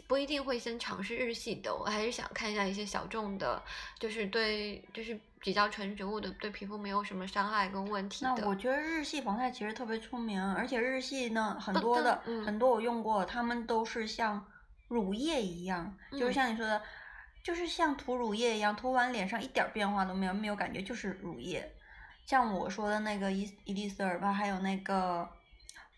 [0.09, 3.63] 不一定会先尝试日系的，我还是想看一下一些小众的，
[3.97, 8.33] 就是对，就是比较纯植物的，对皮肤没有什么伤害跟问题的。
[8.35, 14.45] 那我觉得日系防晒其实特别出名，而且日系呢很多的很多我用过，他们都是像
[14.89, 16.81] 乳液一样，就是像你说的，
[17.43, 21.73] 就是像涂乳液一样，涂完脸上一点变化都没有，没有感觉，就是乳液。
[22.25, 25.27] 像我说的那个伊伊丽丝尔吧，还有那个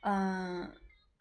[0.02, 0.72] 嗯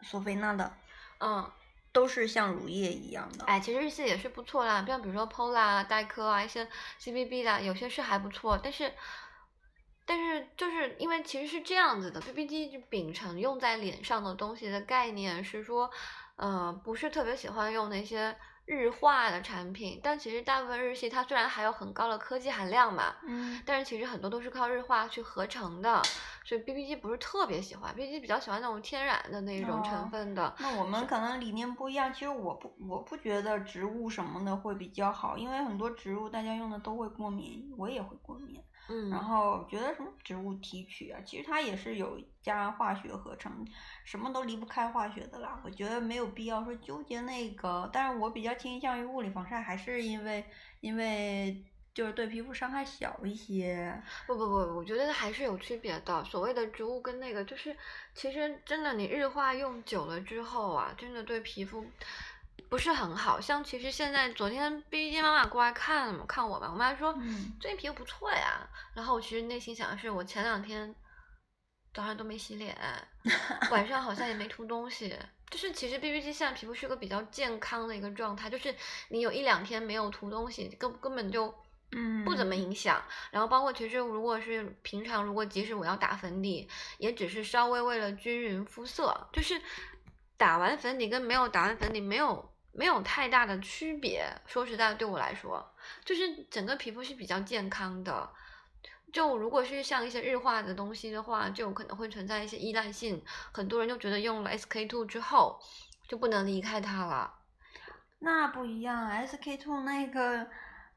[0.01, 0.71] 索菲娜的，
[1.19, 1.51] 嗯。
[1.91, 6.67] 都是像乳液一样的，哎，其实日系也是不错啦，像比如说 Pola、黛珂啊，一些
[6.99, 8.93] CBB 的，有些是还不错，但是，
[10.05, 15.89] 但是就是因为其实是这样子的，BB 机就秉承用在脸上的东西的概念是说，
[16.35, 18.35] 呃，不是特别喜欢用那些。
[18.65, 26.01] 日化的产品，但其实大部分日系它虽然还有很高的科技含量嘛，嗯，但是其实很多都是靠日化去合成的，
[26.45, 30.55] 所以 B B G 不是特别喜欢，B B G 比较喜欢那种天然的那种成分的。
[30.59, 38.61] 那我们可能理念不一样，其实我不我不觉得植物什么的会比较好，因为很多植物大家用的都会过敏，我也会过敏。
[38.89, 43.65] 嗯，然后觉得什么植物提取啊，其实它也是有加化学合成，
[44.03, 45.61] 什么都离不开化学的啦。
[45.63, 50.43] 我觉得没有必要说纠结那个，但是我比较倾向于物理防晒，还是因为
[50.81, 51.63] 因为
[51.93, 54.01] 就是对皮肤伤害小一些。
[54.27, 56.23] 不不不，我觉得还是有区别的。
[56.25, 57.75] 所谓的植物跟那个，就是
[58.13, 61.85] 其实真的你日化用久了之后啊，真的对皮肤。
[62.71, 67.13] 不是很好，像其实现在昨天 B B 机妈妈过来看看我吧，我妈说
[67.59, 68.65] 最近皮肤不错呀。
[68.95, 70.95] 然后我其实内心想的是，我前两天
[71.93, 72.73] 早上都没洗脸，
[73.71, 75.13] 晚上好像也没涂东西，
[75.49, 78.73] 就是其实 B B 机现在皮肤是个比较健康的一个状态，就是
[79.09, 81.53] 你有一两天没有涂东西，根根本就
[81.91, 83.03] 嗯不怎么影响。
[83.31, 89.61] 然后包括其实如果是平常，如果即使我要打粉底，也只是稍微为了均匀肤色，就是
[90.37, 92.49] 打完粉底跟没有打完粉底没有。
[92.73, 95.65] 没有太大的区别，说实在，对我来说，
[96.05, 98.29] 就是整个皮肤是比较健康的。
[99.11, 103.21] 就如果是像一些日化的东西的话，就可能会存在一些依赖性。
[103.51, 105.59] 很多人就觉得用了 SK two 之后
[106.07, 107.33] 就不能离开它了。
[108.19, 110.47] 那不一样，SK two 那个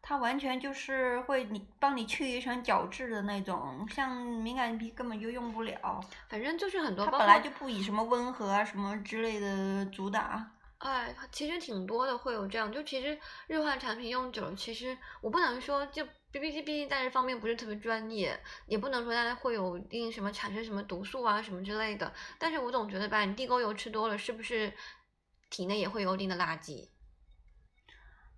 [0.01, 6.01] 它完全就是会你帮你去一层角质的那种，像敏感皮根本就用不了。
[6.29, 10.51] 反正就是很多，它本来就不以什么温和啊什么之类的主打。
[10.79, 12.71] 哎，其实挺多的，会有这样。
[12.71, 22.13] 就其实日化产品用久了，其实我不能说就 B B G 毕竟在这方面不是特别专业，也不能说大家会有一定什么产生什么毒素啊什么之类的。
[22.39, 24.73] 但是我总觉得吧，你地沟油吃多了，是不是
[25.49, 26.89] 体内也会有一定的垃圾？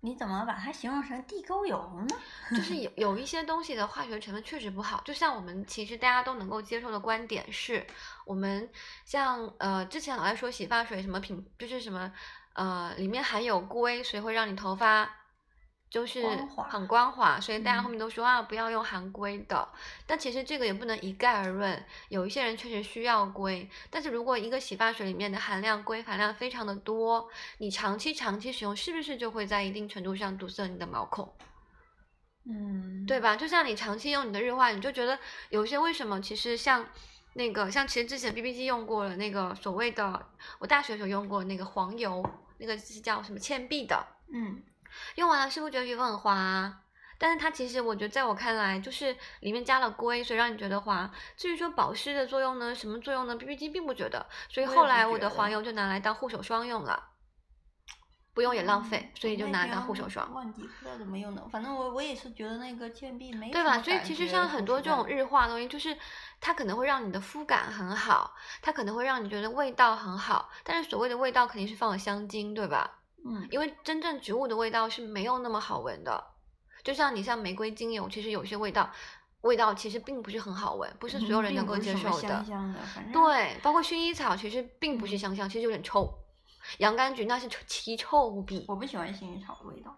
[0.07, 2.15] 你怎么把它形容成地沟油呢？
[2.55, 7.85] 就是有有一些东西的化学成分确实不好，就像我们其实大家都能够接受的观点是，
[8.25, 8.69] 我们
[9.03, 12.11] 像呃之前老爱说洗发水什么品，就是什么。
[12.53, 15.07] 呃，里面含有硅，所以会让你头发
[15.89, 16.21] 就是
[16.69, 19.67] 很光滑，所以大家嗯后面都说、啊，不要用含硅的。
[20.05, 31.33] 但其实这个也不能一概而论，有一些人确实需要硅，但是如果一个洗发水里面的含量硅含量非常的多，你长期长期使用，是不是就会在一定程度上堵塞你的毛孔？
[32.49, 33.35] 嗯，对吧？
[33.35, 35.19] 就像你长期用你的日化，你就觉得
[35.49, 36.85] 有些为什么其实像
[37.33, 40.25] 那个像其实之前 B B G 用过了那个所谓的，
[40.59, 42.23] 我大学的时候用过那个黄油，
[42.57, 44.63] 那个是叫什么倩碧的，嗯，
[45.15, 46.81] 用完了是不是觉得皮肤很滑啊？
[47.19, 51.09] 但是它其实我觉得在我看来，就是里面加了硅，所以让你觉得滑。
[51.35, 57.09] 至于说保湿的作用呢，什么作用呢？B B G 并不觉得，所以后来我的黄油就拿来当护手霜用了，
[58.35, 60.31] 不用也浪费，所以就拿来当护手霜。
[60.31, 63.81] 忘记不知道怎么用的，反正我我也是觉得那个倩碧没对吧？
[63.81, 65.97] 所以其实像很多这种日化东西，就是
[66.39, 72.96] 它可能会让你的肤感很好，它可能会让你觉得味道很好，但是所谓的味道肯定是放了香精，对吧？
[73.27, 76.23] 嗯，因为真正植物的味道是没有那么好闻的，
[76.83, 78.91] 就像你像玫瑰精油，其实有些味道
[79.41, 82.27] 味道其实并不是很好闻，不是所有人能够接受的。
[82.27, 82.79] 香香的，
[83.11, 86.11] 对，包括薰衣草其实并不是嗯香香，其实有点臭。
[86.79, 89.95] 洋甘菊那是臭奇臭无比，我不喜欢薰衣草的味道，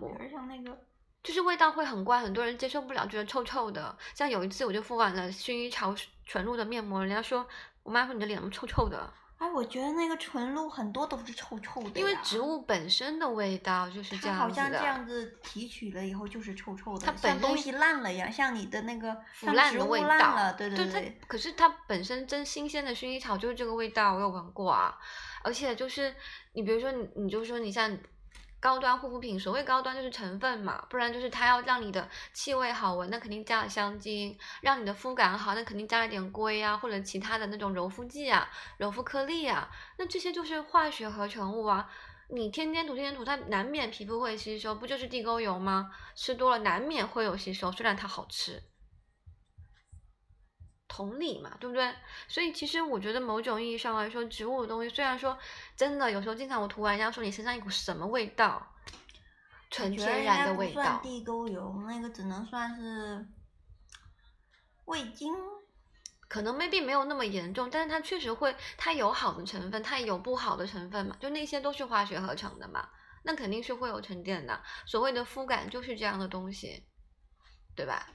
[0.00, 0.78] 我觉得像那个，
[1.22, 3.94] 就是味道会很怪，很多人接受不了，觉得臭臭的。
[4.14, 5.94] 像有一次我就敷完了薰衣草
[6.24, 7.46] 纯露的面膜，人家说
[7.82, 14.70] 我妈说你的脸怎么臭臭的，哎，我觉得那个纯露很多都是臭臭的呀，因为植物本身的味道就是这它好样子的。
[14.70, 24.94] 像这样子提取了以后就是臭臭的，它本像东西烂了一样，像你的那个腐烂的味道，烂了，对对对，它可是它本身真新鲜的薰衣草就是这个味道，我有闻过啊。
[25.42, 26.14] 而且就是
[26.52, 27.96] 你比如说你你就说你像
[28.60, 41.90] 高端护肤品，所谓高端就是成分嘛，不然就是它要让你的气味好闻，那肯定加了香精；让你的肤感好，那肯定加了点硅啊，或者其他的那种柔肤剂啊、柔肤颗粒啊，那这些就是化学合成物啊。
[42.28, 45.90] 你天天涂天天涂，它难免皮肤会吸收，不就是地沟油吗？
[46.14, 48.62] 吃多了难免会有吸收，虽然它好吃。
[50.92, 51.94] 同理嘛，对不对？
[52.26, 55.38] 所以其实我觉得某种意义上来说，植物的东西虽然说
[55.76, 58.74] 真的有时候经常我涂完，人家说你身上一股什么味道，
[59.70, 60.98] 纯天然的味道。
[61.00, 63.24] 地沟油，那个只能算是
[64.86, 65.32] 味精。
[66.26, 72.88] 可能 maybe 没有那么严重，但是它确实会，它有好的成分，它也有不好的成分嘛，就那些都是化学合成的嘛，
[73.22, 74.60] 那肯定是会有沉淀的。
[74.86, 76.84] 所谓的肤感就是这样的东西，
[77.76, 78.08] 对吧？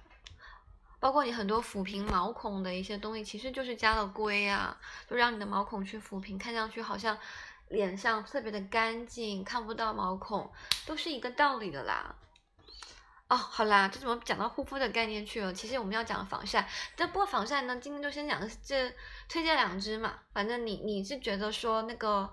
[1.00, 4.78] 包括你很多抚平毛孔的一些东西，其实就是加了硅啊，
[5.10, 7.18] 就让你的毛孔去抚平，看上去好像
[7.70, 10.52] 脸上特别的干净，看不到毛孔，
[10.86, 12.16] 都是一个道理的啦。
[13.28, 15.52] 哦，好啦，这怎么讲到护肤的概念去了？
[15.52, 18.94] 其实我们要讲防晒，但不过防晒呢，今天就先讲这
[19.28, 20.20] 推荐两支嘛。
[20.32, 22.32] 反正你你是觉得说那个，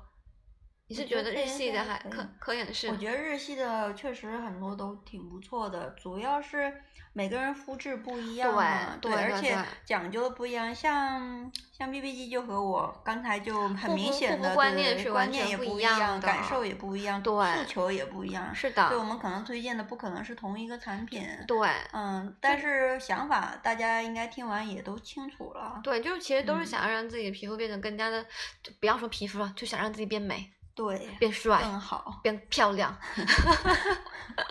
[0.92, 2.88] 你是觉觉得日系的还可可以科颜氏？
[2.88, 6.72] 我觉得日系的确实很多都挺不错的，主要是
[7.14, 10.74] 每个人肤质不一样嘛，对对而且讲究的不一样。
[10.74, 18.54] 像像 B B 机就和我刚才就很明显的观念是观念也不不一样，感受也不一样，对诉求也不一样。
[18.54, 21.26] 是的，对我们可能推荐的不可能是同一个产品。
[21.46, 25.80] 对嗯，但是想法大家应该听完也都清楚了。
[25.82, 28.24] 对，就是其实都是嗯想要让自己的皮肤变得更加的，
[28.62, 32.20] 就不要说皮肤了，就想让自己变美、对，变帅、更好。
[32.22, 32.96] 变漂亮，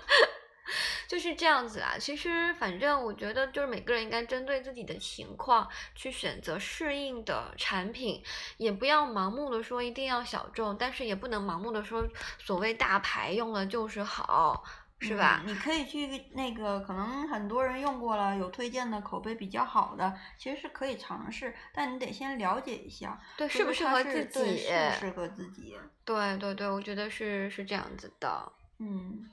[1.07, 1.95] 就是这样子啦。
[1.99, 8.23] 其实反正我觉得，就是每个人应该针对自己的情况去选择适应的产品，
[8.57, 12.07] 也不要盲目的说一定要小众，但是也不能盲目的说
[12.39, 14.63] 所谓大牌用了就是好，
[15.01, 15.41] 是吧？
[15.43, 24.39] 嗯你可以去那个，可能很多人用过了，有推荐的口碑比较好的，其实是可以尝试，但你得先了解一下，对，适不适合自己？
[24.39, 25.75] 对适不适合自己？
[26.05, 28.51] 对对对，我觉得是是这样子的。
[28.77, 29.27] 嗯，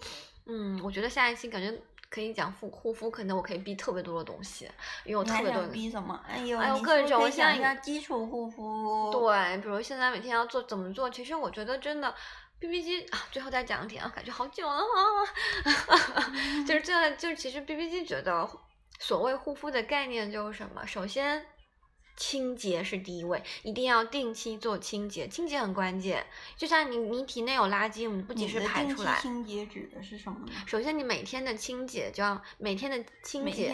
[0.46, 1.78] 嗯，我觉得下一期感觉
[2.08, 4.70] 可以讲护护肤，可能我可以逼特别多的东西，
[5.04, 5.68] 因为我特别多的。
[5.68, 6.18] 逼什么？
[6.26, 9.10] 哎呦，哎呦各种像讲一下基础护肤。
[9.12, 12.14] 对，比如现在每天要做怎么做，其实我觉得真的。
[12.60, 14.84] B B 机啊，最后再讲一点啊，感觉好久了啊。
[16.66, 18.48] 就是这，就是其实 B B 机觉得
[18.98, 20.84] 所谓护肤的概念就是什么？
[20.86, 21.46] 首先，
[22.16, 26.26] 清洁是第一位，一定要定期做清洁，清洁很关键。
[26.56, 29.16] 就像你你体内有垃圾，我们不及时排出来。
[29.20, 30.52] 清洁指的是什么呢？
[30.66, 33.72] 首先，你每天的清洁就要每天的清每洁，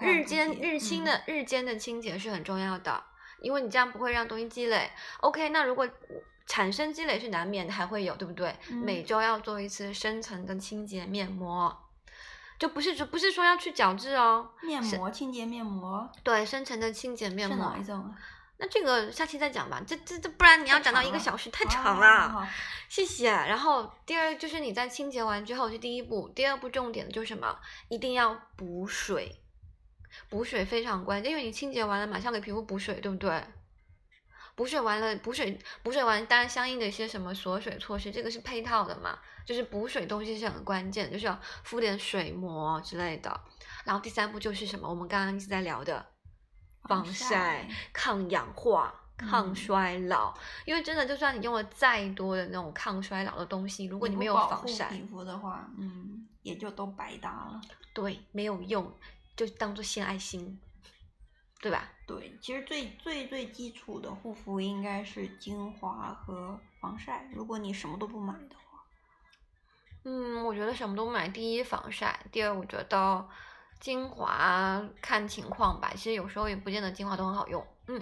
[0.00, 3.04] 日间日清嗯的、日间的清洁是很重要的，
[3.40, 4.90] 因为你这样不会让东西积累。
[5.20, 5.88] OK，那如果
[6.46, 8.54] 产生积累是难免的，还会有，对不对？
[8.70, 11.74] 嗯每周要做一次深层的清洁面膜，
[12.58, 18.16] 就不是说不是说要去角质哦，面膜清洁面膜对，深层的清洁面膜是哪一，种啊？
[18.56, 22.48] 那这个下期再讲吧，这这这，不然你要讲到一个小时，太长了。
[22.88, 23.28] 谢谢。
[23.28, 27.58] 然后第二就是你在清洁完之后是第一步，第二步重点的就是什么？
[27.88, 29.40] 一定要补水，
[30.28, 33.42] 补水非常关键，因为你清洁完了马上给皮肤补水，对不对？
[34.54, 43.40] 补水完了，补水补水完，当然相应的一些什么锁水措施，这个是配套的嘛，就是补水东西是很关键，就是要敷点水膜之类的。
[43.84, 44.88] 然后第三步就是什么？
[44.88, 46.06] 我们刚刚一直在聊的。
[46.86, 50.34] 防晒、抗氧化、抗衰老，
[50.66, 57.58] 因为真的，就算你用了再多的那种抗衰老的东西，如果你没有防晒皮肤的话，嗯，也就都白搭了。
[57.94, 58.94] 对，没有用，
[59.34, 60.60] 就当做献爱心，
[61.64, 61.90] 对吧？
[62.06, 67.28] 对，其实最最最基础的护肤应该是精华和防晒。
[67.32, 68.84] 如果你什么都不买的话，
[70.04, 71.28] 嗯，我觉得什么都买。
[71.28, 73.28] 第一，防晒；第二，我觉得。
[73.80, 77.66] 精华看情况吧，其实有时候也不见得精华都很好用。
[77.88, 78.00] 嗯，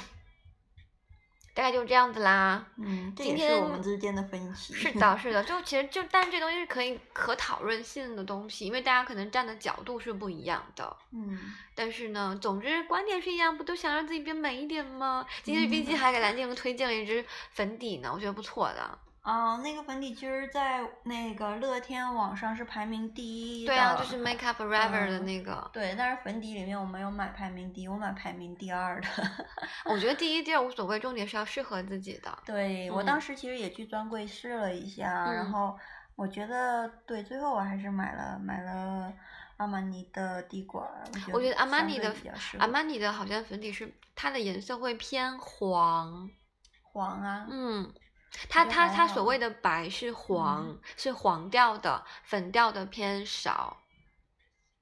[1.54, 2.64] 大概就是这样子啦。
[2.76, 4.72] 嗯，这也是我们之间的分歧。
[4.74, 10.96] 是 的，是的，就其实就，但是这东西是可以可讨论性的东西，因为大家可能站的角度是不一样的。
[11.12, 11.38] 嗯，
[11.74, 15.26] 但是呢，总之观点是一样，不都想让自己变美一点吗？
[15.42, 18.98] 今天冰淇还给蓝精灵推荐了一支粉底呢，我觉得不错的。
[19.22, 23.72] 啊，那个粉底其实，在那个乐天网上是排名第一的。
[23.72, 25.70] 对啊，就是 Make Up Forever 的那个。
[25.72, 29.06] 对，但是粉底里面我没有买排名第一，我买排名第二的。
[29.86, 32.36] 我觉得第一、第二无所谓，重点是要适合自己的。
[32.44, 35.78] 对，我当时其实也去专柜试了一下，然后
[36.16, 39.12] 我觉得对，最后我还是买了买了
[39.58, 40.84] 阿玛尼的滴管。
[41.32, 42.12] 我觉得阿玛尼的
[42.58, 46.28] 阿玛尼的好像粉底是它的颜色会偏黄。
[46.82, 47.46] 黄啊。
[47.48, 47.94] 嗯。
[48.48, 53.78] 它它它所谓的白是黄，是黄调的，粉调的偏少。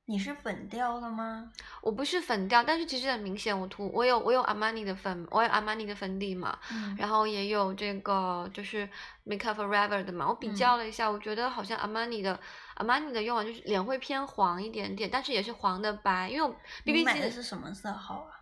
[0.06, 1.52] 你是粉调的吗？
[1.80, 6.58] 我不是粉调，但是其实很明显，我涂我有我有阿玛尼的粉，我有阿玛尼的粉底嘛，
[6.98, 8.88] 然后也有这个就是
[9.22, 12.40] Make Up Forever 的嘛，我比较了一下，我觉得好像阿玛尼的
[12.74, 18.39] 阿玛尼的用完就是脸会偏黄一点点，但是也是黄的白，因为我 B B 买的是什么色号啊？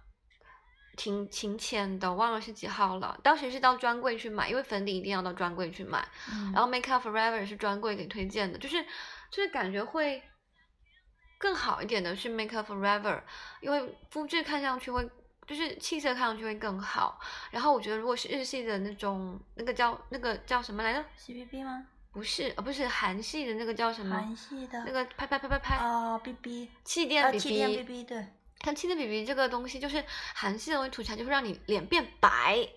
[0.99, 3.16] 挺挺浅的，忘了是几号了。
[3.22, 6.05] 当时是到专柜去买，因为粉底一定要到专柜去买。
[6.53, 8.82] 然后 Make Up Forever 是专柜给推荐的，就是
[9.30, 10.20] 就是感觉会
[11.38, 13.22] 更好一点的是 Make Up Forever，
[13.61, 15.09] 因为肤质看上去会
[15.46, 17.20] 就是气色看上去会更好。
[17.53, 21.86] 然后我觉得如果是日系的那种，那个叫那个叫什么来着？CPB 吗？
[22.11, 24.16] 不是，呃不是韩系的那个叫什么？
[24.16, 24.82] 韩系的。
[24.84, 25.76] 那个拍拍拍拍拍。
[25.76, 26.68] 哦，B B。
[26.82, 27.38] 气垫 B B。
[27.38, 28.26] 气垫 B B 对。
[28.61, 30.04] 看气垫 BB 这个东西，就是
[30.34, 32.68] 韩系的东西涂起来就会让你脸变白，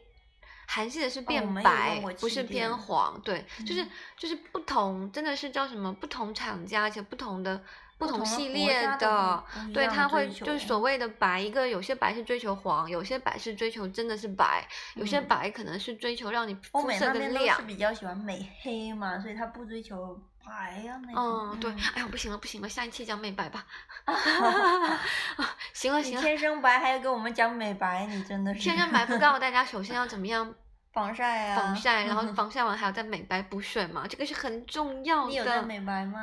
[0.67, 3.19] 韩系的是变白，不是偏黄。
[3.21, 3.85] 对，就是
[4.17, 7.63] 就是不同，真的是叫什么不同厂家，而且不同的
[8.01, 17.55] 不同系列的，对，它会就是所谓的白，一个有些白是追求黄，有些白是追求真的是白，有些白可能是追求让你肤色更亮。
[17.57, 20.19] 是比较喜欢美黑嘛，所以它不追求。
[20.43, 23.63] 白呀，那种嗯，对，哎呀，不行了，不行了，下一期讲美白吧。
[25.71, 26.21] 行了，行了。
[26.23, 28.59] 天生白还要给我们讲美白，你真的是。
[28.59, 30.51] 天生白不告诉大家，首先要怎么样
[30.93, 31.55] 防晒啊？
[31.59, 35.29] 防晒，然后 防晒完还要再美白补水嘛，这个是很重要的。
[35.29, 36.19] 你有在美白吗？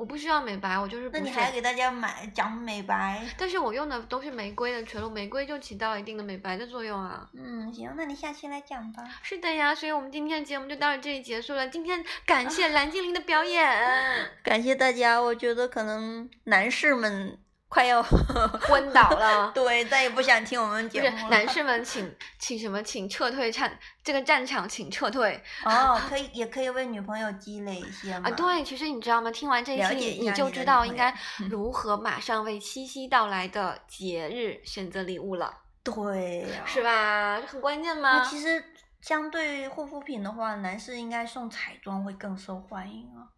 [0.00, 1.10] 我不需要美白，我就是。
[1.12, 3.22] 那你还要给大家买讲美白？
[3.36, 7.28] 但是我用的都是玫瑰的全露，玫瑰就起到一定的美白的作用啊。
[7.34, 9.04] 嗯，行，那你下期来讲吧。
[9.22, 11.68] 是的呀，所以我们今天的节目就到这里结束了。
[11.68, 13.70] 今天感谢蓝精灵的表演，
[14.42, 15.20] 感谢大家。
[15.20, 17.38] 我觉得可能男士们。
[17.70, 18.02] 快要
[18.66, 21.30] 昏倒了， 对，再也不想听我们节目了。
[21.30, 22.82] 男士们，请请什么？
[22.82, 25.40] 请撤退战这个战场，请撤退。
[25.64, 29.30] 哦，可以，也可以为女朋友积累一些啊，对，其实你知道吗？
[29.30, 31.16] 听完这一期，你就知道应该
[31.48, 35.58] 如何马上为七夕到来的节日选择礼物了。
[35.84, 37.40] 对呀，是吧？
[37.46, 38.24] 很关键吗？
[38.24, 38.64] 其实
[39.00, 43.30] 相对护肤品的话，男士应该送彩妆会更受欢迎啊。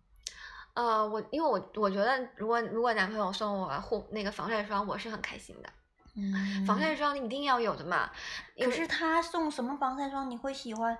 [0.74, 5.68] 呃，我因为我我觉得，如果如果男朋友送我护那个防晒霜，我是很开心的。
[6.14, 8.10] 嗯，防晒霜你一定要有的嘛。
[8.58, 10.96] 可是他送什么防晒霜你会喜欢，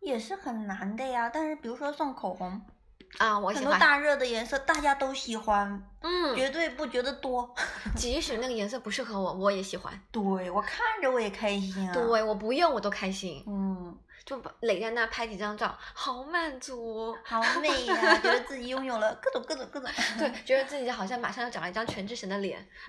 [0.00, 1.30] 也是很难的呀。
[1.32, 2.60] 但是比如说送口红
[3.18, 7.54] 啊，我很多大热的颜色大家都喜欢，嗯，绝对不觉得多。
[7.94, 9.92] 即使那个颜色不适合我，我也喜欢。
[10.10, 11.92] 对我看着我也开心啊。
[11.92, 13.44] 对我不用我都开心。
[13.46, 13.96] 嗯。
[14.24, 18.18] 就垒在那拍几张照，好满足，好美呀！
[18.18, 22.66] 觉得自己拥有了各种各种各种， 对，觉得自己好像马上要长了一张全智贤的脸。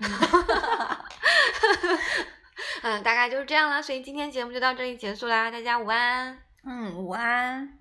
[2.82, 6.38] 嗯，大概就是这样了，所以今天节目就到这里结束啦，大家午安。
[6.64, 7.78] 嗯，午安。